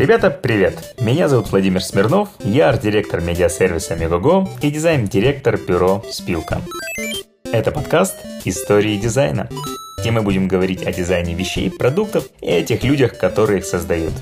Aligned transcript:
Ребята, 0.00 0.30
привет! 0.30 0.94
Меня 0.98 1.28
зовут 1.28 1.50
Владимир 1.50 1.82
Смирнов, 1.82 2.30
я 2.38 2.70
арт-директор 2.70 3.20
медиасервиса 3.20 3.96
Мегаго 3.96 4.48
и 4.62 4.70
дизайн-директор 4.70 5.58
бюро 5.58 6.02
Спилка. 6.10 6.62
Это 7.52 7.70
подкаст 7.70 8.16
«Истории 8.46 8.96
дизайна», 8.96 9.50
где 9.98 10.10
мы 10.10 10.22
будем 10.22 10.48
говорить 10.48 10.86
о 10.86 10.92
дизайне 10.94 11.34
вещей, 11.34 11.70
продуктов 11.70 12.24
и 12.40 12.50
о 12.50 12.62
тех 12.62 12.82
людях, 12.82 13.18
которые 13.18 13.58
их 13.58 13.66
создают. 13.66 14.14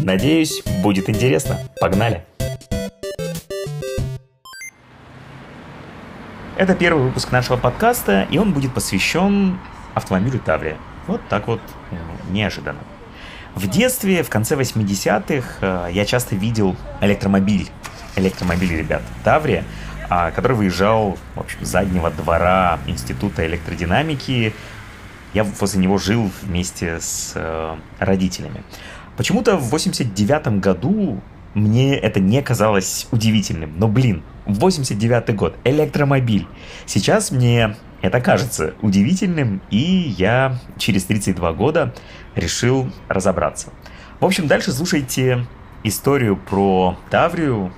Надеюсь, 0.00 0.62
будет 0.82 1.08
интересно. 1.08 1.60
Погнали! 1.80 2.22
Это 6.58 6.74
первый 6.74 7.04
выпуск 7.04 7.32
нашего 7.32 7.56
подкаста, 7.56 8.28
и 8.30 8.36
он 8.36 8.52
будет 8.52 8.74
посвящен 8.74 9.58
автомобилю 9.94 10.40
Таврия. 10.40 10.76
Вот 11.06 11.22
так 11.30 11.48
вот 11.48 11.62
неожиданно. 12.28 12.80
В 13.54 13.68
детстве, 13.68 14.24
в 14.24 14.30
конце 14.30 14.56
80-х, 14.56 15.46
э, 15.60 15.88
я 15.92 16.04
часто 16.04 16.34
видел 16.34 16.76
электромобиль, 17.00 17.68
электромобиль, 18.16 18.76
ребят, 18.76 19.02
Таврия, 19.22 19.64
а, 20.10 20.32
который 20.32 20.56
выезжал, 20.56 21.16
в 21.36 21.40
общем, 21.40 21.64
с 21.64 21.68
заднего 21.68 22.10
двора 22.10 22.80
Института 22.86 23.46
электродинамики. 23.46 24.52
Я 25.34 25.44
возле 25.44 25.80
него 25.80 25.98
жил 25.98 26.30
вместе 26.42 26.98
с 27.00 27.32
э, 27.36 27.76
родителями. 28.00 28.64
Почему-то 29.16 29.56
в 29.56 29.70
89 29.70 30.60
году 30.60 31.20
мне 31.54 31.96
это 31.96 32.18
не 32.18 32.42
казалось 32.42 33.06
удивительным. 33.12 33.72
Но, 33.76 33.86
блин, 33.86 34.24
89 34.46 35.34
год, 35.36 35.56
электромобиль. 35.64 36.46
Сейчас 36.86 37.30
мне 37.30 37.76
это 38.04 38.20
кажется 38.20 38.74
удивительным, 38.82 39.62
и 39.70 39.78
я 40.18 40.58
через 40.76 41.04
32 41.04 41.54
года 41.54 41.94
решил 42.34 42.90
разобраться. 43.08 43.70
В 44.20 44.26
общем, 44.26 44.46
дальше 44.46 44.72
слушайте 44.72 45.46
историю 45.84 46.36
про 46.36 46.98
Таврию, 47.08 47.72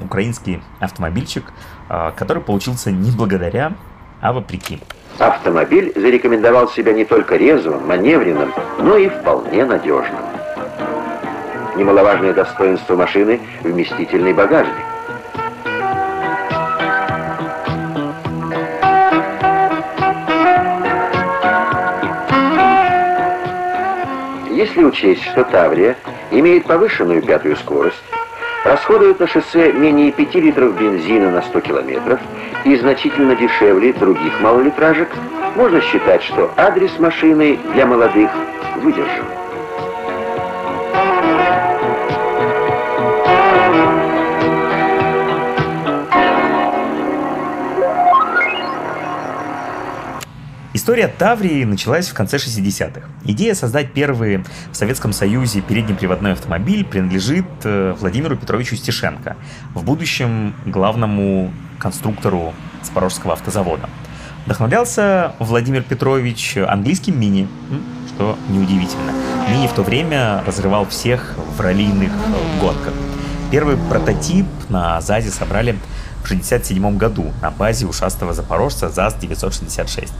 украинский 0.00 0.62
автомобильчик, 0.78 1.52
а, 1.88 2.12
который 2.12 2.40
получился 2.40 2.92
не 2.92 3.10
благодаря, 3.10 3.72
а 4.20 4.32
вопреки. 4.32 4.78
Автомобиль 5.18 5.92
зарекомендовал 5.96 6.68
себя 6.68 6.92
не 6.92 7.04
только 7.04 7.34
резвым, 7.34 7.84
маневренным, 7.84 8.54
но 8.78 8.96
и 8.96 9.08
вполне 9.08 9.64
надежным. 9.64 10.20
Немаловажное 11.74 12.32
достоинство 12.32 12.94
машины– 12.94 13.40
вместительный 13.64 14.32
багажник. 14.32 14.84
Если 24.78 24.90
учесть, 24.90 25.24
что 25.24 25.42
Таврия 25.42 25.96
имеет 26.30 26.64
повышенную 26.64 27.20
пятую 27.20 27.56
скорость, 27.56 28.00
расходует 28.64 29.18
на 29.18 29.26
шоссе 29.26 29.72
менее 29.72 30.12
5 30.12 30.34
литров 30.36 30.78
бензина 30.78 31.32
на 31.32 31.42
100 31.42 31.60
километров 31.62 32.20
и 32.64 32.76
значительно 32.76 33.34
дешевле 33.34 33.92
других 33.92 34.40
малолитражек, 34.40 35.08
можно 35.56 35.80
считать, 35.80 36.22
что 36.22 36.52
адрес 36.56 36.96
машины 37.00 37.58
для 37.74 37.86
молодых 37.86 38.30
выдержан. 38.76 39.37
История 50.88 51.08
Таврии 51.08 51.64
началась 51.64 52.08
в 52.08 52.14
конце 52.14 52.38
60-х. 52.38 53.06
Идея 53.24 53.54
создать 53.54 53.92
первый 53.92 54.38
в 54.72 54.74
Советском 54.74 55.12
Союзе 55.12 55.60
переднеприводной 55.60 56.32
автомобиль 56.32 56.82
принадлежит 56.82 57.44
э, 57.64 57.94
Владимиру 58.00 58.38
Петровичу 58.38 58.74
Стешенко, 58.74 59.36
в 59.74 59.84
будущем 59.84 60.54
главному 60.64 61.52
конструктору 61.78 62.54
Запорожского 62.82 63.34
автозавода. 63.34 63.90
Вдохновлялся 64.46 65.34
Владимир 65.40 65.82
Петрович 65.82 66.56
английским 66.56 67.20
мини, 67.20 67.48
что 68.08 68.38
неудивительно. 68.48 69.12
Мини 69.50 69.66
в 69.66 69.74
то 69.74 69.82
время 69.82 70.42
разрывал 70.46 70.86
всех 70.86 71.34
в 71.54 71.60
раллийных 71.60 72.12
гонках. 72.62 72.94
Первый 73.50 73.76
прототип 73.76 74.46
на 74.70 75.02
ЗАЗе 75.02 75.32
собрали 75.32 75.72
в 76.22 76.24
1967 76.24 76.96
году 76.96 77.30
на 77.42 77.50
базе 77.50 77.84
ушастого 77.84 78.32
запорожца 78.32 78.88
ЗАЗ-966. 78.88 80.12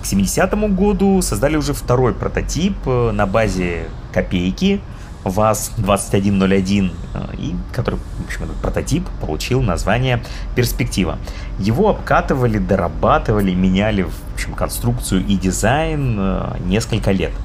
К 0.00 0.04
70 0.04 0.54
году 0.74 1.20
создали 1.22 1.56
уже 1.56 1.74
второй 1.74 2.14
прототип 2.14 2.76
э, 2.86 3.10
на 3.12 3.26
базе 3.26 3.88
копейки 4.12 4.80
ВАЗ-2101, 5.24 6.92
э, 7.14 7.34
и 7.38 7.54
который, 7.72 7.96
в 7.96 8.24
общем, 8.26 8.44
этот 8.44 8.56
прототип 8.56 9.06
получил 9.20 9.62
название 9.62 10.22
«Перспектива». 10.56 11.18
Его 11.58 11.90
обкатывали, 11.90 12.58
дорабатывали, 12.58 13.54
меняли, 13.54 14.02
в 14.02 14.34
общем, 14.34 14.54
конструкцию 14.54 15.24
и 15.26 15.36
дизайн 15.36 16.16
э, 16.18 16.56
несколько 16.64 17.12
лет– 17.12 17.32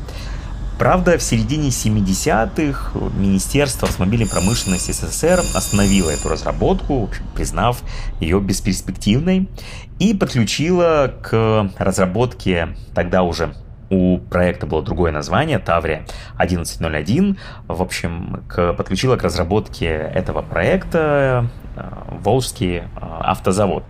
Правда, 0.78 1.18
в 1.18 1.24
середине 1.24 1.70
70-х 1.70 3.00
Министерство 3.18 3.88
автомобильной 3.88 4.28
промышленности 4.28 4.92
СССР 4.92 5.42
остановило 5.56 6.12
эту 6.12 6.30
разработку, 6.30 7.10
признав 7.34 7.82
ее 8.20 8.40
бесперспективной, 8.40 9.50
и 9.98 10.14
подключило 10.14 11.14
к 11.24 11.72
разработке 11.80 12.76
тогда 12.94 13.24
уже 13.24 13.56
у 13.90 14.20
проекта 14.20 14.68
было 14.68 14.84
другое 14.84 15.12
название, 15.12 15.60
Таврия 15.60 16.06
1101. 16.36 17.38
В 17.68 17.82
общем, 17.82 18.44
к, 18.48 18.74
подключила 18.74 19.16
к 19.16 19.24
разработке 19.24 19.88
этого 19.88 20.42
проекта 20.42 21.50
э, 21.76 21.82
Волжский 22.22 22.80
э, 22.80 22.84
автозавод. 23.00 23.84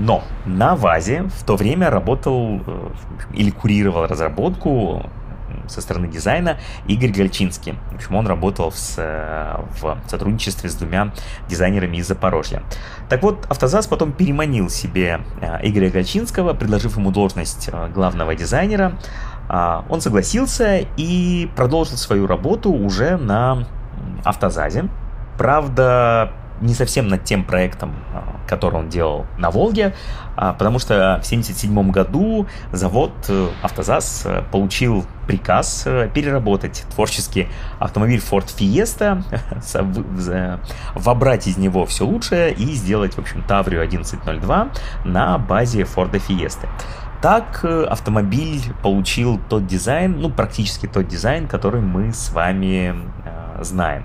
Но 0.00 0.24
на 0.46 0.76
ВАЗе 0.76 1.24
в 1.24 1.44
то 1.44 1.56
время 1.56 1.90
работал 1.90 2.62
э, 2.66 2.88
или 3.34 3.50
курировал 3.50 4.06
разработку 4.06 5.04
со 5.68 5.80
стороны 5.80 6.08
дизайна 6.08 6.58
Игорь 6.86 7.10
Гальчинский. 7.10 7.74
В 7.92 7.96
общем, 7.96 8.14
он 8.16 8.26
работал 8.26 8.70
в, 8.70 8.96
в 8.96 9.98
сотрудничестве 10.06 10.70
с 10.70 10.74
двумя 10.74 11.12
дизайнерами 11.48 11.98
из 11.98 12.08
Запорожья. 12.08 12.62
Так 13.08 13.22
вот, 13.22 13.46
Автозас 13.50 13.86
потом 13.86 14.12
переманил 14.12 14.70
себе 14.70 15.20
э, 15.42 15.68
Игоря 15.68 15.90
Гальчинского, 15.90 16.54
предложив 16.54 16.96
ему 16.96 17.10
должность 17.10 17.68
э, 17.70 17.88
главного 17.88 18.34
дизайнера. 18.34 18.98
А, 19.48 19.84
он 19.90 20.00
согласился 20.00 20.86
и 20.96 21.50
продолжил 21.56 21.98
свою 21.98 22.26
работу 22.26 22.72
уже 22.72 23.18
на 23.18 23.66
Автозазе. 24.24 24.88
Правда, 25.36 26.32
не 26.60 26.74
совсем 26.74 27.08
над 27.08 27.24
тем 27.24 27.44
проектом, 27.44 27.94
а, 28.12 28.36
который 28.46 28.76
он 28.76 28.88
делал 28.88 29.26
на 29.38 29.50
Волге, 29.50 29.94
а, 30.36 30.52
потому 30.52 30.78
что 30.78 30.94
в 31.22 31.26
1977 31.26 31.90
году 31.90 32.46
завод 32.72 33.12
э, 33.28 33.48
«Автозас» 33.62 34.22
э, 34.24 34.42
получил 34.50 35.04
приказ 35.26 35.84
э, 35.86 36.10
переработать 36.12 36.84
творческий 36.94 37.48
автомобиль 37.78 38.20
Ford 38.20 38.46
Fiesta, 38.46 39.22
вобрать 40.94 41.46
из 41.46 41.56
него 41.56 41.86
все 41.86 42.04
лучшее 42.04 42.52
и 42.52 42.72
сделать, 42.72 43.14
в 43.14 43.18
общем, 43.18 43.42
Таврию 43.42 43.82
1102 43.82 44.68
на 45.04 45.38
базе 45.38 45.82
Ford 45.82 46.12
Fiesta. 46.28 46.68
Так 47.22 47.64
автомобиль 47.64 48.62
получил 48.82 49.38
тот 49.50 49.66
дизайн, 49.66 50.20
ну 50.20 50.30
практически 50.30 50.86
тот 50.86 51.06
дизайн, 51.06 51.48
который 51.48 51.82
мы 51.82 52.14
с 52.14 52.30
вами 52.30 52.94
знаем. 53.60 54.04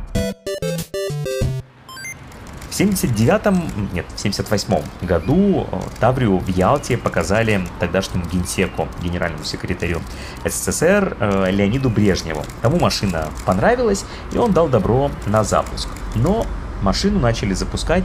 В 2.75 2.77
79 2.77 3.93
нет, 3.93 4.05
в 4.13 4.19
78 4.19 4.81
году 5.03 5.65
э, 5.71 5.79
Таврию 6.01 6.39
в 6.39 6.49
Ялте 6.49 6.97
показали 6.97 7.65
тогдашнему 7.79 8.25
генсеку, 8.25 8.89
генеральному 9.01 9.45
секретарю 9.45 10.01
СССР 10.43 11.15
э, 11.17 11.51
Леониду 11.51 11.89
Брежневу. 11.89 12.43
Тому 12.61 12.77
машина 12.77 13.29
понравилась, 13.45 14.03
и 14.33 14.37
он 14.37 14.51
дал 14.51 14.67
добро 14.67 15.09
на 15.25 15.45
запуск. 15.45 15.87
Но 16.15 16.45
машину 16.81 17.17
начали 17.17 17.53
запускать, 17.53 18.03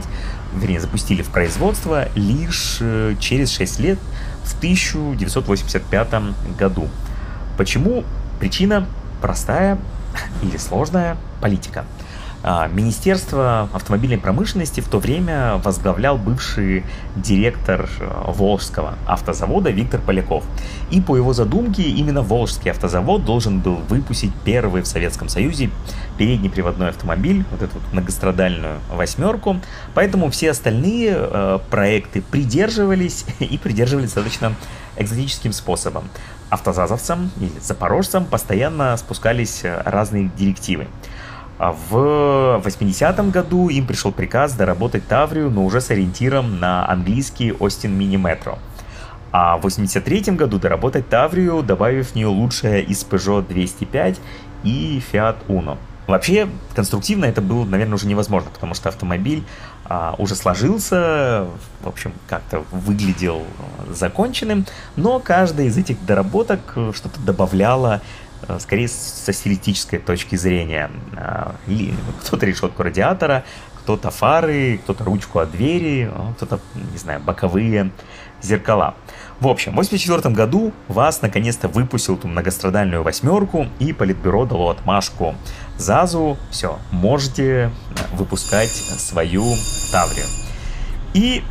вернее, 0.55 0.79
запустили 0.79 1.21
в 1.21 1.31
производство 1.31 2.07
лишь 2.15 2.77
э, 2.79 3.15
через 3.19 3.51
6 3.51 3.79
лет, 3.81 3.99
в 4.45 4.57
1985 4.59 6.09
году. 6.57 6.87
Почему? 7.57 8.05
Причина 8.39 8.87
простая 9.21 9.77
или 10.41 10.55
сложная– 10.55 11.17
политика. 11.41 11.83
А, 12.43 12.67
Министерство 12.67 13.69
автомобильной 13.71 14.17
промышленности 14.17 14.81
в 14.81 14.87
то 14.87 14.97
время 14.97 15.57
возглавлял 15.63 16.17
бывший 16.17 16.83
директор 17.15 17.87
э, 17.99 18.31
Волжского 18.31 18.95
автозавода 19.05 19.69
Виктор 19.69 20.01
Поляков. 20.01 20.43
И 20.89 21.01
по 21.01 21.15
его 21.15 21.33
задумке 21.33 21.83
именно 21.83 22.23
Волжский 22.23 22.71
автозавод 22.71 23.25
должен 23.25 23.59
был 23.59 23.75
выпустить 23.75 24.31
первый 24.43 24.81
в 24.81 24.87
Советском 24.87 25.29
Союзе 25.29 25.69
передний 26.17 26.49
приводной 26.49 26.89
автомобиль, 26.89 27.45
вот 27.51 27.61
эту 27.61 27.75
вот 27.75 27.93
многострадальную 27.93 28.79
восьмерку. 28.89 29.57
Поэтому 29.93 30.31
все 30.31 30.49
остальные 30.49 31.13
э, 31.15 31.59
проекты 31.69 32.23
придерживались 32.23 33.25
и 33.39 33.57
придерживались 33.59 34.13
достаточно 34.13 34.55
экзотическим 34.97 35.53
способом. 35.53 36.09
Автозазовцам 36.49 37.31
или 37.39 37.59
запорожцам 37.61 38.25
постоянно 38.25 38.97
спускались 38.97 39.61
разные 39.63 40.31
директивы. 40.37 40.87
А 41.61 41.73
в 41.73 41.93
80-м 42.65 43.29
году 43.29 43.69
им 43.69 43.85
пришел 43.85 44.11
приказ 44.11 44.53
доработать 44.53 45.07
Таврию, 45.07 45.51
но 45.51 45.63
уже 45.63 45.79
с 45.79 45.91
ориентиром 45.91 46.59
на 46.59 46.89
английский 46.89 47.53
Остин 47.53 47.95
Мини 47.95 48.15
Метро. 48.15 48.57
А 49.31 49.57
в 49.57 49.61
83 49.61 50.33
году 50.37 50.57
доработать 50.57 51.07
Таврию, 51.07 51.61
добавив 51.61 52.09
в 52.09 52.15
нее 52.15 52.25
лучшее 52.25 52.81
из 52.81 53.05
Peugeot 53.05 53.47
205 53.47 54.19
и 54.63 55.03
Fiat 55.13 55.35
Uno. 55.47 55.77
Вообще, 56.07 56.49
конструктивно 56.73 57.25
это 57.25 57.41
было, 57.41 57.63
наверное, 57.63 57.93
уже 57.93 58.07
невозможно, 58.07 58.49
потому 58.51 58.73
что 58.73 58.89
автомобиль 58.89 59.43
а, 59.85 60.15
уже 60.17 60.33
сложился, 60.33 61.45
в 61.81 61.87
общем, 61.87 62.11
как-то 62.27 62.63
выглядел 62.71 63.43
законченным, 63.87 64.65
но 64.95 65.19
каждая 65.19 65.67
из 65.67 65.77
этих 65.77 66.03
доработок 66.03 66.75
что-то 66.95 67.19
добавляла 67.23 68.01
Э, 68.01 68.20
скорее 68.59 68.87
со 68.87 69.33
стилистической 69.33 69.99
точки 69.99 70.35
зрения. 70.35 70.89
А, 71.15 71.55
кто-то 72.21 72.45
решетку 72.45 72.83
радиатора, 72.83 73.43
кто-то 73.83 74.11
фары, 74.11 74.79
кто-то 74.83 75.03
ручку 75.03 75.39
от 75.39 75.51
двери, 75.51 76.09
а 76.13 76.33
кто-то, 76.33 76.59
не 76.91 76.97
знаю, 76.97 77.19
боковые 77.19 77.91
зеркала. 78.41 78.95
В 79.39 79.47
общем, 79.47 79.71
в 79.71 79.79
1984 79.79 80.35
году 80.35 80.71
ВАЗ 80.87 81.21
наконец-то 81.23 81.67
выпустил 81.67 82.15
эту 82.15 82.27
многострадальную 82.27 83.01
восьмерку, 83.01 83.67
и 83.79 83.91
Политбюро 83.91 84.45
дало 84.45 84.69
отмашку 84.69 85.35
ЗАЗу, 85.77 86.37
все, 86.51 86.77
можете 86.91 87.71
выпускать 88.13 88.69
свою 88.69 89.55
Таврию. 89.91 90.25
И 91.13 91.43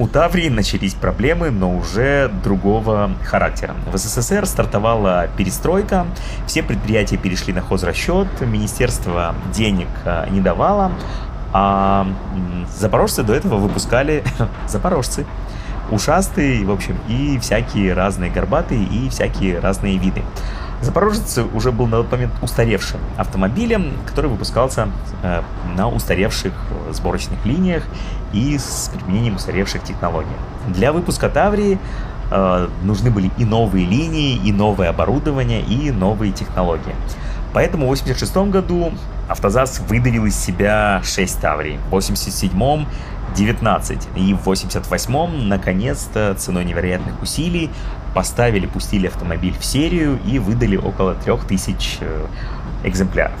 у 0.00 0.08
Таврии 0.08 0.48
начались 0.48 0.94
проблемы, 0.94 1.50
но 1.50 1.76
уже 1.76 2.30
другого 2.42 3.10
характера. 3.22 3.76
В 3.92 3.98
СССР 3.98 4.46
стартовала 4.46 5.28
перестройка, 5.36 6.06
все 6.46 6.62
предприятия 6.62 7.18
перешли 7.18 7.52
на 7.52 7.60
хозрасчет, 7.60 8.26
министерство 8.40 9.34
денег 9.54 9.88
а, 10.06 10.26
не 10.30 10.40
давало, 10.40 10.92
а 11.52 12.06
запорожцы 12.78 13.22
до 13.22 13.34
этого 13.34 13.56
выпускали 13.56 14.24
запорожцы 14.66 15.26
ушастые, 15.90 16.64
в 16.64 16.70
общем, 16.70 16.96
и 17.08 17.38
всякие 17.38 17.92
разные 17.92 18.30
горбатые, 18.30 18.82
и 18.82 19.10
всякие 19.10 19.58
разные 19.58 19.98
виды. 19.98 20.22
Запорожец 20.82 21.38
уже 21.52 21.72
был 21.72 21.86
на 21.86 21.98
тот 21.98 22.10
момент 22.10 22.32
устаревшим 22.40 23.00
автомобилем, 23.18 23.92
который 24.06 24.30
выпускался 24.30 24.88
э, 25.22 25.42
на 25.76 25.88
устаревших 25.88 26.54
сборочных 26.92 27.44
линиях 27.44 27.84
и 28.32 28.56
с 28.56 28.90
применением 28.94 29.36
устаревших 29.36 29.82
технологий. 29.82 30.28
Для 30.68 30.92
выпуска 30.92 31.28
Таврии 31.28 31.78
э, 32.30 32.68
нужны 32.82 33.10
были 33.10 33.30
и 33.36 33.44
новые 33.44 33.84
линии, 33.84 34.36
и 34.36 34.52
новое 34.52 34.88
оборудование, 34.88 35.60
и 35.60 35.90
новые 35.90 36.32
технологии. 36.32 36.94
Поэтому 37.52 37.86
в 37.86 37.92
1986 37.92 38.50
году 38.50 38.92
Автозас 39.28 39.80
выдавил 39.80 40.24
из 40.26 40.36
себя 40.36 41.02
6 41.04 41.40
Таврий, 41.40 41.76
в 41.76 41.94
1987 41.94 42.86
19 43.34 44.08
и 44.16 44.34
в 44.34 44.48
88-м 44.48 45.48
наконец-то 45.48 46.34
ценой 46.34 46.64
невероятных 46.64 47.22
усилий 47.22 47.70
поставили, 48.14 48.66
пустили 48.66 49.06
автомобиль 49.06 49.54
в 49.58 49.64
серию 49.64 50.18
и 50.26 50.38
выдали 50.38 50.76
около 50.76 51.14
3000 51.14 51.98
э, 52.00 52.26
экземпляров. 52.84 53.38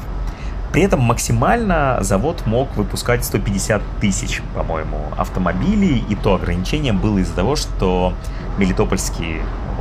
При 0.72 0.82
этом 0.82 1.00
максимально 1.00 1.98
завод 2.00 2.46
мог 2.46 2.76
выпускать 2.76 3.24
150 3.24 3.82
тысяч, 4.00 4.40
по-моему, 4.54 4.98
автомобилей, 5.16 6.04
и 6.08 6.14
то 6.14 6.36
ограничение 6.36 6.92
было 6.92 7.18
из-за 7.18 7.34
того, 7.34 7.56
что 7.56 8.12
Мелитопольский 8.56 9.40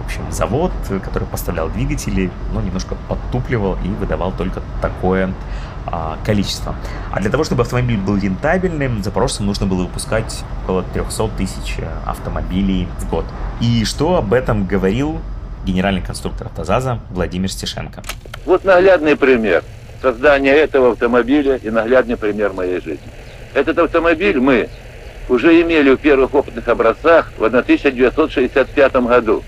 общем, 0.10 0.32
завод, 0.32 0.72
который 1.04 1.28
поставлял 1.28 1.70
двигатели, 1.70 2.32
ну, 2.52 2.62
немножко 2.62 2.96
подтупливал 3.08 3.78
и 3.84 3.88
выдавал 3.90 4.32
только 4.32 4.62
такое 4.82 5.32
а, 5.86 6.18
количество. 6.26 6.76
А 7.12 7.20
для 7.20 7.30
того, 7.30 7.44
чтобы 7.44 7.62
автомобиль 7.62 7.98
был 7.98 8.18
рентабельным, 8.18 9.04
запорожцам 9.04 9.46
нужно 9.46 9.68
было 9.68 9.84
выпускать 9.84 10.44
около 10.64 10.84
300 10.84 11.30
тысяч 11.38 11.76
э, 11.78 11.88
автомобилей 12.08 12.88
в 13.00 13.10
год. 13.10 13.26
И 13.62 13.86
что 13.86 14.16
об 14.16 14.34
этом 14.34 14.66
говорил 14.66 15.20
генеральный 15.66 16.02
конструктор 16.02 16.48
«Автозаза» 16.48 17.00
Владимир 17.12 17.52
Стешенко. 17.52 18.02
Вот 18.46 18.66
наглядный 18.66 19.16
пример 19.16 19.64
создания 20.02 20.54
этого 20.54 20.94
автомобиля 20.94 21.58
и 21.58 21.70
наглядный 21.70 22.18
пример 22.18 22.54
моей 22.54 22.82
жизни. 22.82 23.08
Этот 23.54 23.78
автомобиль 23.78 24.40
мы 24.40 24.70
уже 25.28 25.62
имели 25.62 25.94
в 25.94 25.98
первых 25.98 26.34
опытных 26.34 26.68
образцах 26.68 27.32
в 27.38 27.44
1965 27.44 28.96
году. 28.96 29.44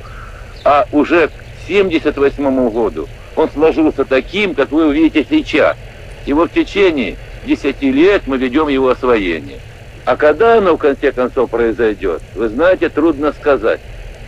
А 0.63 0.85
уже 0.91 1.27
к 1.27 1.31
1978 1.65 2.69
году 2.69 3.07
он 3.35 3.49
сложился 3.49 4.05
таким, 4.05 4.55
как 4.55 4.71
вы 4.71 4.87
увидите 4.87 5.25
сейчас– 5.29 5.77
и 6.25 6.33
вот 6.33 6.51
в 6.51 6.53
течение 6.53 7.17
10 7.45 7.81
лет 7.81 8.23
мы 8.27 8.37
ведем 8.37 8.67
его 8.67 8.89
освоение. 8.89 9.59
А 10.05 10.15
когда 10.15 10.57
оно 10.57 10.75
в 10.75 10.77
конце 10.77 11.11
концов 11.11 11.49
произойдет, 11.49 12.21
вы 12.35 12.49
знаете, 12.49 12.89
трудно 12.89 13.33
сказать. 13.33 13.79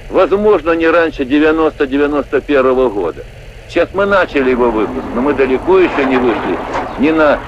Возможно, 0.10 0.72
не 0.72 0.88
раньше 0.88 1.24
90-91 1.24 2.90
года. 2.90 3.24
Сейчас 3.70 3.90
мы 3.94 4.06
начали 4.06 4.52
его 4.52 4.70
выпуск, 4.70 5.06
но 5.16 5.22
мы 5.22 5.34
далеко 5.34 5.80
еще 5.80 6.06
не 6.06 6.18
вышли 6.18 6.58
ни 7.00 7.10
на 7.10 7.40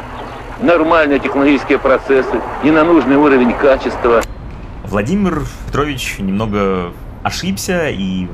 нормальные 0.62 1.20
технологические 1.20 1.78
процессы, 1.78 2.42
ни 2.64 2.72
на 2.72 2.84
нужный 2.84 3.18
уровень 3.18 3.54
качества. 3.54 4.24
Владимир 4.86 5.42
Петрович 5.68 6.16
немного 6.20 6.94
ошибся, 7.24 7.90
и 7.90 8.28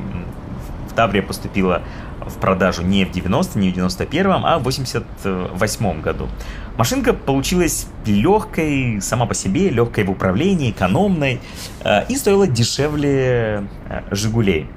в 0.91 0.93
Таврия 0.93 1.23
поступила 1.23 1.81
в 2.25 2.37
продажу 2.39 2.83
не 2.83 3.05
в 3.05 3.11
90 3.11 3.57
не 3.57 3.71
в 3.71 3.73
91 3.73 4.31
а 4.31 4.59
в 4.59 4.63
88 4.63 6.01
году. 6.01 6.27
Машинка 6.77 7.13
получилась 7.13 7.87
легкой 8.05 9.01
сама 9.01 9.25
по 9.25 9.33
себе, 9.33 9.69
легкой 9.69 10.03
в 10.03 10.11
управлении, 10.11 10.71
экономной 10.71 11.39
э, 11.83 12.05
и 12.07 12.15
стоила 12.15 12.47
дешевле 12.47 13.67
э, 13.89 14.01
«Жигулей». 14.11 14.67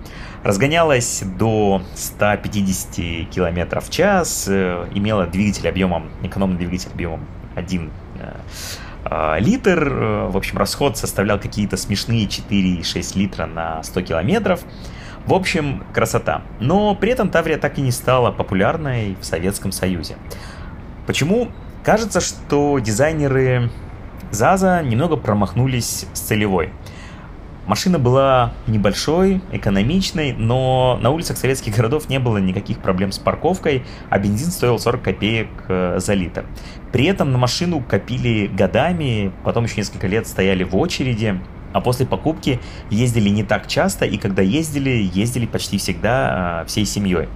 Разгонялась 0.43 1.23
до 1.39 1.83
150 1.95 3.31
км 3.31 3.81
в 3.81 3.91
час, 3.91 4.47
э, 4.49 4.89
имела 4.95 5.27
двигатель 5.27 5.69
объемом, 5.69 6.11
экономный 6.23 6.59
двигатель 6.59 6.91
объемом 6.93 7.27
1 7.57 7.91
литр. 9.39 9.85
В 10.31 10.37
общем, 10.37 10.57
расход 10.57 10.97
составлял 10.97 11.39
какие-то 11.39 11.77
смешные 11.77 12.27
4,6 12.27 13.19
литра 13.19 13.45
на 13.45 13.83
100 13.83 14.01
километров. 14.01 14.61
В 15.27 15.33
общем, 15.33 15.85
красота. 15.95 16.43
Но 16.61 16.95
при 16.95 17.11
этом 17.11 17.31
Таврия 17.31 17.57
так 17.57 17.79
и 17.79 17.81
не 17.81 17.93
стала 17.93 18.31
популярной 18.31 19.17
в 19.21 19.25
Советском 19.25 19.73
Союзе. 19.73 20.17
Почему? 21.07 21.49
Кажется, 21.83 22.21
что 22.21 22.79
дизайнеры 22.79 23.71
ЗАЗа 24.31 24.83
немного 24.83 25.17
промахнулись 25.17 26.07
с 26.13 26.21
целевой. 26.21 26.71
Машина 27.67 27.99
была 27.99 28.53
небольшой, 28.67 29.41
экономичной, 29.51 30.35
но 30.35 30.99
на 31.01 31.09
улицах 31.09 31.39
советских 31.39 31.75
городов 31.75 32.11
не 32.11 32.19
было 32.19 32.37
никаких 32.37 32.79
проблем 32.81 33.11
с 33.11 33.19
парковкой, 33.19 33.85
а 34.11 34.19
бензин 34.19 34.51
стоил 34.51 34.79
40 34.79 35.03
копеек 35.03 35.49
э, 35.69 35.99
за 35.99 36.13
литр. 36.13 36.45
При 36.93 37.07
этом 37.07 37.33
на 37.33 37.39
машину 37.39 37.83
копили 37.83 38.49
годами, 38.49 39.33
потом 39.45 39.65
еще 39.65 39.77
несколько 39.77 40.07
лет 40.07 40.27
стояли 40.27 40.63
в 40.63 40.77
очереди, 40.77 41.41
а 41.75 41.81
после 41.81 42.07
покупки 42.07 42.61
ездили 42.89 43.29
не 43.29 43.43
так 43.43 43.67
часто, 43.67 44.07
и 44.07 44.17
когда 44.17 44.43
ездили, 44.43 45.11
ездили 45.13 45.45
почти 45.45 45.77
всегда 45.77 46.63
э, 46.63 46.67
всей 46.69 46.87
семьей. 46.87 47.29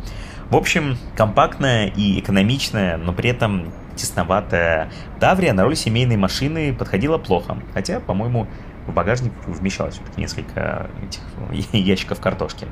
В 0.49 0.57
общем, 0.57 0.97
компактная 1.17 1.89
и 1.89 2.21
экономичная, 2.21 2.97
но 2.97 3.13
при 3.13 3.31
этом 3.31 3.73
тесноватая 3.97 4.91
Таврия 5.19 5.53
на 5.53 5.65
роль 5.65 5.75
семейной 5.75 6.17
машины 6.17 6.73
подходила 6.73 7.19
плохо. 7.19 7.59
Хотя, 7.75 7.99
по-моему, 7.99 8.47
в 8.87 8.93
багажник 8.95 9.33
вмещалось 9.45 9.95
все-таки 9.95 10.21
несколько 10.21 10.89
этих 11.05 11.73
ящиков 11.73 12.21
картошки. 12.21 12.67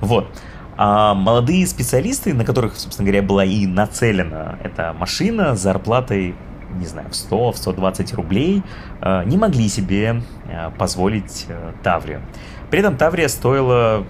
Вот. 0.00 0.28
А 0.76 1.14
молодые 1.14 1.66
специалисты, 1.66 2.34
на 2.34 2.44
которых, 2.44 2.76
собственно 2.76 3.08
говоря, 3.08 3.26
была 3.26 3.46
и 3.46 3.66
нацелена 3.66 4.58
эта 4.62 4.92
машина 4.92 5.56
с 5.56 5.60
зарплатой 5.62 6.36
не 6.70 6.86
знаю, 6.86 7.08
в 7.10 7.16
100, 7.16 7.52
в 7.52 7.56
120 7.56 8.14
рублей, 8.14 8.62
э, 9.00 9.24
не 9.24 9.36
могли 9.36 9.68
себе 9.68 10.22
э, 10.37 10.37
позволить 10.78 11.46
э, 11.48 11.72
Таврию. 11.82 12.22
При 12.70 12.80
этом 12.80 12.96
Таврия 12.96 13.28
стоила 13.28 14.04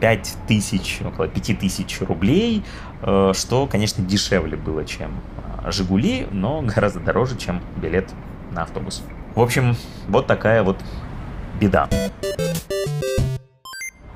5 0.00 0.36
тысяч, 0.48 1.00
около 1.04 1.28
5 1.28 1.58
тысяч 1.58 2.00
рублей, 2.00 2.64
что, 3.02 3.66
конечно, 3.70 4.02
дешевле 4.02 4.56
было, 4.56 4.84
чем 4.84 5.20
Жигули, 5.66 6.26
но 6.30 6.62
гораздо 6.66 7.00
дороже, 7.00 7.36
чем 7.36 7.60
билет 7.76 8.10
на 8.50 8.62
автобус. 8.62 9.02
В 9.34 9.40
общем, 9.40 9.76
вот 10.08 10.26
такая 10.26 10.62
вот 10.62 10.78
беда. 11.60 11.88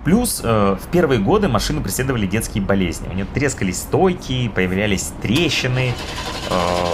Плюс 0.04 0.42
э, 0.44 0.76
в 0.78 0.86
первые 0.88 1.18
годы 1.18 1.48
машину 1.48 1.80
преследовали 1.82 2.26
детские 2.26 2.62
болезни. 2.62 3.08
У 3.08 3.14
нее 3.14 3.24
трескались 3.32 3.78
стойки, 3.78 4.48
появлялись 4.54 5.12
трещины, 5.22 5.92
э, 5.92 6.33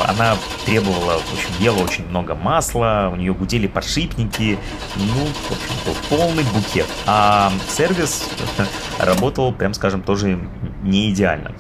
она 0.07 0.37
требовала, 0.65 1.19
в 1.19 1.33
общем, 1.33 1.51
ела 1.59 1.79
очень 1.79 2.07
много 2.09 2.35
масла, 2.35 3.11
у 3.13 3.17
нее 3.17 3.33
гудели 3.35 3.67
подшипники, 3.67 4.59
ну, 4.97 5.27
в 5.27 5.51
общем, 5.53 5.75
был 5.87 5.95
полный 6.09 6.45
букет. 6.55 6.87
А 7.07 7.53
сервис 7.69 8.29
работал, 8.99 9.53
прям 9.53 9.75
скажем, 9.75 10.03
тоже 10.03 10.39
не 10.83 11.11
идеально. 11.11 11.53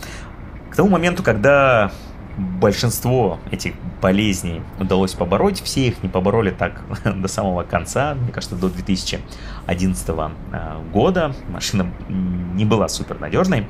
К 0.71 0.77
тому 0.77 0.91
моменту, 0.91 1.23
когда 1.23 1.91
большинство 2.37 3.39
этих 3.51 3.75
болезней 4.01 4.63
удалось 4.79 5.15
побороть. 5.15 5.63
Все 5.63 5.89
их 5.89 6.03
не 6.03 6.09
побороли 6.09 6.51
так 6.51 6.83
до 7.05 7.29
самого 7.29 7.63
конца, 7.63 8.15
мне 8.15 8.33
кажется, 8.33 8.57
до 8.57 8.69
2011 8.69 10.09
э, 10.09 10.31
года. 10.93 11.35
Машина 11.49 11.93
не 12.09 12.65
была 12.65 12.89
супер 12.89 13.21
надежной. 13.21 13.69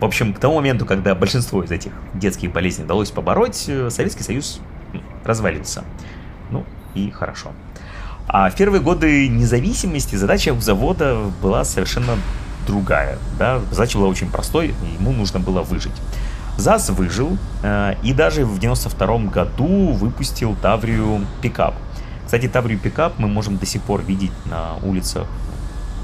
В 0.00 0.04
общем, 0.04 0.34
к 0.34 0.38
тому 0.38 0.56
моменту, 0.56 0.84
когда 0.84 1.14
большинство 1.14 1.62
из 1.62 1.70
этих 1.70 1.92
детских 2.14 2.52
болезней 2.52 2.84
удалось 2.84 3.10
побороть, 3.10 3.64
э, 3.68 3.88
Советский 3.90 4.22
Союз 4.22 4.60
развалился. 5.24 5.84
Ну 6.50 6.64
и 6.94 7.10
хорошо. 7.10 7.52
А 8.28 8.50
в 8.50 8.56
первые 8.56 8.82
годы 8.82 9.28
независимости 9.28 10.16
задача 10.16 10.52
у 10.52 10.60
завода 10.60 11.30
была 11.40 11.64
совершенно 11.64 12.16
другая. 12.66 13.18
Да? 13.38 13.60
Задача 13.70 13.98
была 13.98 14.08
очень 14.08 14.30
простой, 14.30 14.74
ему 14.98 15.12
нужно 15.12 15.40
было 15.40 15.62
выжить. 15.62 15.94
ЗАЗ 16.58 16.90
выжил 16.90 17.38
э, 17.62 17.94
и 18.02 18.12
даже 18.12 18.44
в 18.44 18.58
92 18.58 19.18
году 19.30 19.92
выпустил 19.92 20.56
Таврию 20.56 21.26
пикап. 21.42 21.74
Кстати, 22.24 22.48
Таврию 22.48 22.78
пикап 22.78 23.18
мы 23.18 23.28
можем 23.28 23.56
до 23.58 23.66
сих 23.66 23.82
пор 23.82 24.02
видеть 24.02 24.32
на 24.46 24.76
улицах 24.82 25.26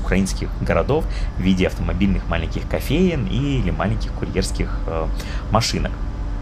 украинских 0.02 0.48
городов 0.60 1.04
в 1.38 1.40
виде 1.40 1.66
автомобильных 1.66 2.28
маленьких 2.28 2.68
кофеен 2.68 3.26
или 3.26 3.70
маленьких 3.70 4.12
курьерских 4.12 4.68
э, 4.86 5.06
машинок. 5.50 5.92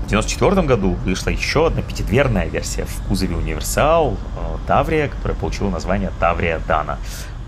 В 0.03 0.13
1994 0.13 0.67
году 0.67 0.95
вышла 1.05 1.31
еще 1.31 1.69
одна 1.69 1.83
пятидверная 1.83 2.47
версия 2.47 2.85
в 2.85 3.09
кузове 3.09 3.37
универсал 3.37 4.15
э, 4.15 4.57
Таврия, 4.67 5.09
которая 5.09 5.39
получила 5.39 5.71
название 5.71 6.11
Таврия 6.19 6.61
Дана. 6.67 6.99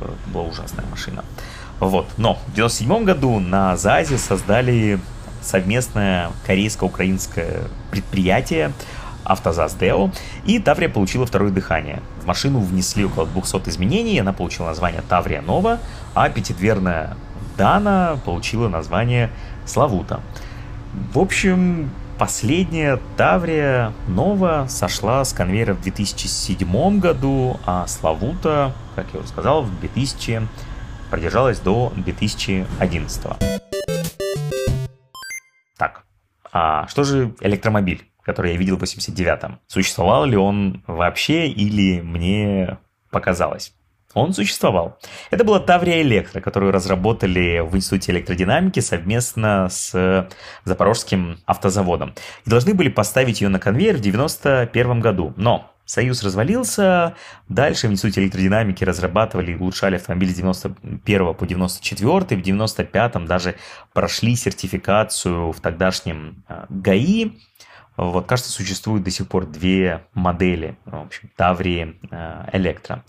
Это 0.01 0.13
была 0.27 0.45
ужасная 0.45 0.85
машина. 0.91 1.25
Вот. 1.81 2.07
Но 2.17 2.35
в 2.35 2.53
1997 2.53 3.05
году 3.05 3.41
на 3.41 3.77
ЗАЗе 3.77 4.19
создали 4.19 5.01
совместное 5.43 6.31
корейско-украинское 6.47 7.65
предприятие 7.91 8.73
Автозаз 9.25 9.75
Део, 9.75 10.11
и 10.47 10.59
Таврия 10.59 10.89
получила 10.89 11.27
второе 11.27 11.51
дыхание. 11.51 12.01
В 12.23 12.27
машину 12.27 12.61
внесли 12.61 13.05
около 13.05 13.27
200 13.27 13.69
изменений, 13.69 14.19
она 14.19 14.33
получила 14.33 14.67
название 14.67 15.03
Таврия 15.09 15.43
Нова, 15.43 15.79
а 16.15 16.29
пятидверная 16.29 17.17
Дана 17.57 18.19
получила 18.25 18.69
название 18.69 19.31
Славута. 19.67 20.21
В 21.13 21.19
общем, 21.19 21.91
последняя 22.19 22.99
Таврия 23.17 23.93
Нова 24.09 24.67
сошла 24.69 25.25
с 25.25 25.33
конвейера 25.33 25.75
в 25.75 25.83
2007 25.83 26.99
году, 26.99 27.59
а 27.67 27.87
как 28.97 29.07
я 29.13 29.21
уже 29.21 29.29
сказал, 29.29 29.63
в 29.63 29.81
2000 29.81 30.43
продержалась 31.11 31.61
до 31.61 31.93
2011. 31.97 33.27
А 36.53 36.87
что 36.87 37.03
же 37.03 37.35
электромобиль, 37.41 38.07
который 38.23 38.53
я 38.53 38.59
видел 38.59 38.77
в 38.77 38.83
89-м? 38.83 39.59
Существовал 39.67 40.27
ли 40.27 40.37
он 40.37 40.85
вообще 40.87 41.49
или 41.49 42.03
мне 42.03 42.79
показалось? 43.11 43.75
Он 44.15 44.33
существовал. 44.33 44.99
Это 45.31 45.45
была 45.45 45.61
Таврия 45.61 46.03
Электро, 46.03 46.41
которую 46.41 46.73
разработали 46.73 47.61
в 47.61 47.75
Институте 47.77 48.13
электродинамики 48.13 48.81
совместно 48.81 49.69
с 49.71 50.29
Запорожским 50.65 51.39
автозаводом. 51.47 52.15
И 52.45 52.51
должны 52.51 52.75
были 52.75 52.89
поставить 52.89 53.41
ее 53.41 53.49
на 53.49 53.59
конвейер 53.59 53.97
в 53.97 54.01
91 54.01 55.01
году. 55.01 55.33
Но 55.37 55.73
Союз 55.85 56.23
развалился, 56.23 57.17
дальше 57.49 57.89
в 57.89 57.93
Институте 57.93 58.23
электродинамики 58.23 58.85
разрабатывали 58.85 59.53
и 59.53 59.57
улучшали 59.57 59.97
автомобили 59.97 60.31
с 60.31 60.37
91 60.37 61.35
по 61.35 61.45
94, 61.45 62.41
в 62.41 62.43
95 62.43 63.25
даже 63.27 63.57
прошли 63.93 64.37
сертификацию 64.37 65.51
в 65.51 65.61
тогдашнем 65.61 66.45
а, 66.49 66.67
ГАИ. 66.69 67.33
Вот, 67.97 68.27
кажется, 68.27 68.51
существует 68.51 69.05
до 69.05 69.11
сих 69.11 69.29
пор 69.29 69.47
две 69.47 70.05
модели, 70.15 70.77
в 70.87 71.03
общем, 71.03 71.31
Таврии 71.37 71.99
а, 72.11 72.49
Электро. 72.53 73.05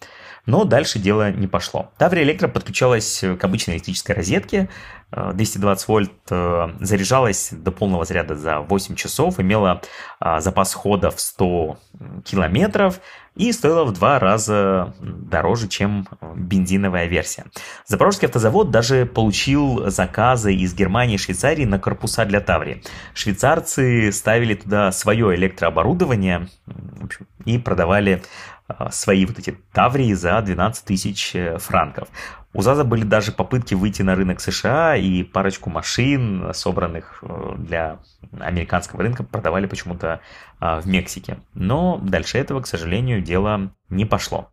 Но 0.45 0.65
дальше 0.65 0.99
дело 0.99 1.31
не 1.31 1.47
пошло. 1.47 1.91
Таврия 1.97 2.23
Электро 2.23 2.49
подключалась 2.49 3.23
к 3.39 3.43
обычной 3.43 3.75
электрической 3.75 4.13
розетке, 4.13 4.69
220 5.11 5.87
вольт, 5.87 6.11
э, 6.31 6.69
заряжалась 6.81 7.49
до 7.51 7.71
полного 7.71 8.03
заряда 8.03 8.35
за 8.35 8.59
8 8.59 8.95
часов, 8.95 9.39
имела 9.39 9.81
запас 10.19 10.73
хода 10.73 11.11
в 11.11 11.21
100 11.21 11.77
километров 12.25 12.99
и 13.35 13.51
стоила 13.51 13.83
в 13.83 13.93
два 13.93 14.19
раза 14.19 14.93
дороже, 14.99 15.67
чем 15.67 16.07
бензиновая 16.35 17.07
версия. 17.07 17.45
Запорожский 17.85 18.27
автозавод 18.27 18.71
даже 18.71 19.05
получил 19.05 19.89
заказы 19.89 20.53
из 20.53 20.73
Германии 20.73 21.15
и 21.15 21.17
Швейцарии 21.17 21.65
на 21.65 21.79
корпуса 21.79 22.25
для 22.25 22.41
Таврии. 22.41 22.83
Швейцарцы 23.13 24.11
ставили 24.11 24.55
туда 24.55 24.91
свое 24.91 25.35
электрооборудование 25.35 26.47
и 27.45 27.57
продавали 27.57 28.23
свои 28.91 29.25
вот 29.25 29.39
эти 29.39 29.57
Таврии 29.71 30.13
за 30.13 30.41
12 30.41 30.85
тысяч 30.85 31.35
э, 31.35 31.57
франков. 31.57 32.07
У 32.53 32.61
ЗАЗа 32.61 32.83
были 32.83 33.03
даже 33.03 33.31
попытки 33.31 33.73
выйти 33.73 34.03
на 34.03 34.15
рынок 34.15 34.39
США, 34.39 34.95
и 34.95 35.23
парочку 35.23 35.69
машин, 35.69 36.53
собранных 36.53 37.23
э, 37.23 37.55
для 37.57 37.99
американского 38.39 39.01
рынка, 39.01 39.23
продавали 39.23 39.65
почему-то 39.65 40.21
а, 40.59 40.79
в 40.79 40.87
Мексике. 40.87 41.37
Но 41.53 41.99
дальше 42.01 42.37
этого, 42.37 42.61
к 42.61 42.67
сожалению, 42.67 43.21
дело 43.21 43.73
не 43.89 44.05
пошло. 44.05 44.49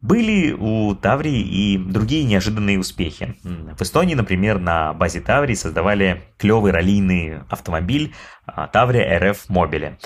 Были 0.00 0.52
у 0.52 0.94
Таврии 0.94 1.40
и 1.40 1.76
другие 1.76 2.24
неожиданные 2.24 2.78
успехи. 2.78 3.36
В 3.42 3.82
Эстонии, 3.82 4.14
например, 4.14 4.58
на 4.58 4.94
базе 4.94 5.20
Таврии 5.20 5.54
создавали 5.54 6.22
клевый 6.38 6.72
раллийный 6.72 7.40
автомобиль 7.50 8.14
а, 8.46 8.66
Таврия 8.68 9.20
RF 9.20 9.48
Mobile. 9.48 9.98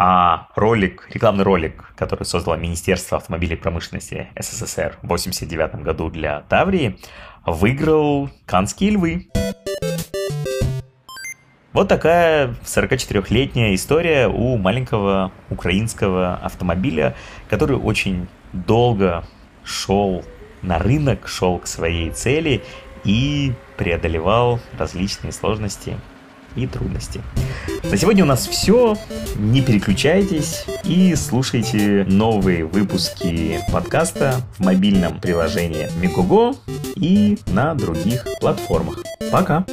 А 0.00 0.46
ролик, 0.54 1.08
рекламный 1.12 1.42
ролик, 1.42 1.92
который 1.96 2.22
создало 2.22 2.54
Министерство 2.54 3.18
автомобилей 3.18 3.56
промышленности 3.56 4.28
СССР 4.38 4.96
в 5.02 5.06
1989 5.06 5.82
году 5.82 6.08
для 6.08 6.42
Таврии, 6.42 7.00
выиграл 7.44 8.30
Канские 8.46 8.90
львы. 8.90 9.28
Вот 11.72 11.88
такая 11.88 12.54
44-летняя 12.64 13.74
история 13.74 14.28
у 14.28 14.56
маленького 14.56 15.32
украинского 15.50 16.36
автомобиля, 16.36 17.16
который 17.50 17.76
очень 17.76 18.28
долго 18.52 19.24
шел 19.64 20.24
на 20.62 20.78
рынок, 20.78 21.26
шел 21.26 21.58
к 21.58 21.66
своей 21.66 22.10
цели 22.10 22.62
и 23.02 23.52
преодолевал 23.76 24.60
различные 24.78 25.32
сложности 25.32 25.96
и 26.54 26.68
трудности. 26.68 27.20
На 27.90 27.96
сегодня 27.96 28.24
у 28.24 28.26
нас 28.26 28.46
все. 28.46 28.96
Не 29.36 29.62
переключайтесь 29.62 30.66
и 30.84 31.14
слушайте 31.14 32.04
новые 32.08 32.66
выпуски 32.66 33.60
подкаста 33.72 34.42
в 34.58 34.64
мобильном 34.64 35.18
приложении 35.20 35.88
Микого 35.98 36.54
и 36.96 37.38
на 37.46 37.74
других 37.74 38.26
платформах. 38.40 39.02
Пока! 39.32 39.64